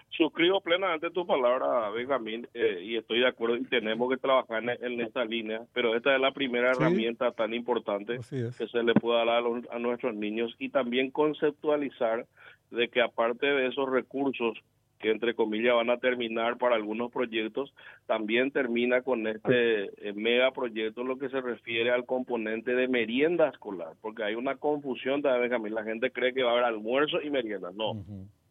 Suscribo 0.09 0.61
plenamente 0.61 1.09
tu 1.11 1.27
palabra, 1.27 1.89
Benjamín, 1.89 2.47
eh, 2.53 2.81
y 2.83 2.95
estoy 2.95 3.19
de 3.19 3.27
acuerdo 3.27 3.57
y 3.57 3.65
tenemos 3.65 4.09
que 4.09 4.15
trabajar 4.17 4.63
en, 4.63 4.69
en 4.69 5.01
esta 5.01 5.25
línea, 5.25 5.63
pero 5.73 5.93
esta 5.95 6.15
es 6.15 6.21
la 6.21 6.31
primera 6.31 6.73
Sí. 6.73 6.81
herramienta 6.81 7.31
tan 7.31 7.53
importante 7.53 8.15
es. 8.15 8.29
que 8.57 8.67
se 8.67 8.83
le 8.83 8.93
pueda 8.93 9.19
dar 9.25 9.29
a, 9.29 9.41
los- 9.41 9.69
a 9.71 9.79
nuestros 9.79 10.15
niños 10.15 10.55
y 10.57 10.69
también 10.69 11.11
conceptualizar 11.11 12.25
de 12.71 12.87
que 12.87 13.01
aparte 13.01 13.45
de 13.45 13.67
esos 13.67 13.89
recursos 13.89 14.57
que 14.99 15.11
entre 15.11 15.35
comillas 15.35 15.75
van 15.75 15.89
a 15.89 15.97
terminar 15.97 16.57
para 16.57 16.75
algunos 16.75 17.11
proyectos, 17.11 17.73
también 18.05 18.51
termina 18.51 19.01
con 19.01 19.27
este 19.27 19.85
eh, 20.07 20.13
megaproyecto 20.13 21.03
lo 21.03 21.17
que 21.17 21.29
se 21.29 21.41
refiere 21.41 21.91
al 21.91 22.05
componente 22.05 22.75
de 22.75 22.87
merienda 22.87 23.49
escolar, 23.49 23.93
porque 24.01 24.23
hay 24.23 24.35
una 24.35 24.55
confusión 24.55 25.21
también, 25.21 25.73
la 25.73 25.83
gente 25.83 26.11
cree 26.11 26.33
que 26.33 26.43
va 26.43 26.51
a 26.51 26.53
haber 26.53 26.65
almuerzo 26.65 27.21
y 27.21 27.29
merienda, 27.29 27.71
no, 27.75 28.03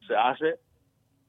se 0.07 0.15
hace 0.15 0.57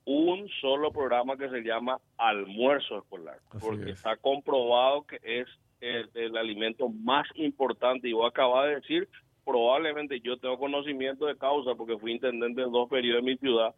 un 0.05 0.47
solo 0.61 0.91
programa 0.91 1.35
que 1.37 1.49
se 1.49 1.61
llama 1.61 1.99
almuerzo 2.17 2.99
escolar, 2.99 3.39
Así 3.49 3.65
porque 3.65 3.91
es. 3.91 3.97
está 3.97 4.15
comprobado 4.17 5.03
que 5.03 5.19
es 5.23 5.47
el, 5.81 6.09
el 6.13 6.37
alimento 6.37 6.89
más 6.89 7.27
importante. 7.35 8.07
Y 8.07 8.13
vos 8.13 8.29
acabas 8.29 8.67
de 8.67 8.75
decir, 8.75 9.09
probablemente 9.43 10.19
yo 10.19 10.37
tengo 10.37 10.57
conocimiento 10.57 11.25
de 11.25 11.37
causa 11.37 11.75
porque 11.75 11.97
fui 11.97 12.11
intendente 12.11 12.61
en 12.61 12.71
dos 12.71 12.89
periodos 12.89 13.19
en 13.19 13.25
mi 13.25 13.37
ciudad 13.37 13.73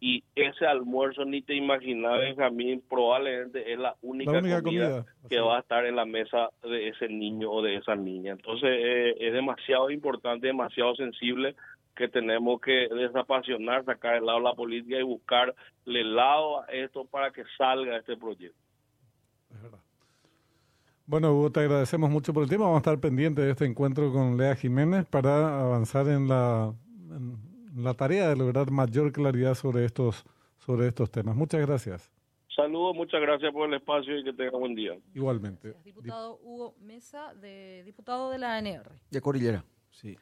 y 0.00 0.22
ese 0.34 0.64
almuerzo 0.66 1.24
ni 1.24 1.42
te 1.42 1.54
imaginas, 1.54 2.18
Benjamín, 2.18 2.82
probablemente 2.88 3.72
es 3.72 3.78
la 3.78 3.96
única, 4.02 4.32
La 4.32 4.38
única 4.38 4.62
comida, 4.62 4.88
comida. 4.88 5.06
que 5.28 5.40
va 5.40 5.56
a 5.56 5.60
estar 5.60 5.84
en 5.86 5.96
la 5.96 6.04
mesa 6.04 6.50
de 6.62 6.88
ese 6.88 7.08
niño 7.08 7.50
o 7.50 7.62
de 7.62 7.76
esa 7.76 7.96
niña. 7.96 8.32
Entonces 8.32 8.70
eh, 8.70 9.16
es 9.18 9.32
demasiado 9.32 9.90
importante, 9.90 10.46
demasiado 10.46 10.94
sensible 10.94 11.56
que 11.96 12.08
tenemos 12.08 12.60
que 12.60 12.88
desapasionar, 12.94 13.84
sacar 13.84 14.16
el 14.16 14.26
lado 14.26 14.38
de 14.38 14.44
la 14.44 14.54
política 14.54 14.98
y 14.98 15.02
buscarle 15.02 15.54
el 15.86 16.14
lado 16.14 16.62
a 16.62 16.66
esto 16.66 17.04
para 17.04 17.32
que 17.32 17.42
salga 17.56 17.96
este 17.96 18.16
proyecto. 18.16 18.56
Es 19.50 19.60
verdad. 19.60 19.78
Bueno, 21.06 21.32
Hugo, 21.32 21.50
te 21.50 21.60
agradecemos 21.60 22.08
mucho 22.08 22.32
por 22.32 22.44
el 22.44 22.48
tiempo. 22.48 22.66
Vamos 22.66 22.76
a 22.76 22.90
estar 22.90 23.00
pendientes 23.00 23.44
de 23.44 23.50
este 23.50 23.64
encuentro 23.64 24.12
con 24.12 24.36
Lea 24.36 24.54
Jiménez 24.54 25.06
para 25.06 25.60
avanzar 25.60 26.06
en 26.06 26.28
la, 26.28 26.72
en 27.10 27.47
la 27.78 27.94
tarea 27.94 28.28
de 28.28 28.36
lograr 28.36 28.70
mayor 28.70 29.12
claridad 29.12 29.54
sobre 29.54 29.84
estos 29.84 30.24
sobre 30.58 30.88
estos 30.88 31.10
temas. 31.10 31.36
Muchas 31.36 31.60
gracias. 31.66 32.10
Saludos, 32.54 32.94
muchas 32.96 33.20
gracias 33.20 33.52
por 33.52 33.68
el 33.68 33.74
espacio 33.74 34.18
y 34.18 34.24
que 34.24 34.32
tenga 34.32 34.58
buen 34.58 34.74
día. 34.74 34.98
Igualmente. 35.14 35.74
Diputado 35.84 36.38
Hugo 36.42 36.74
Mesa, 36.80 37.34
de, 37.34 37.82
diputado 37.84 38.30
de 38.30 38.38
la 38.38 38.56
ANR. 38.56 38.90
De 39.10 39.20
Cordillera. 39.20 39.64
Sí. 39.90 40.16